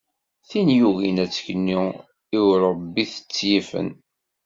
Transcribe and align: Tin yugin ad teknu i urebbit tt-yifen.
Tin 0.49 0.69
yugin 0.77 1.17
ad 1.23 1.31
teknu 1.31 1.83
i 2.37 2.39
urebbit 2.49 3.11
tt-yifen. 3.19 3.89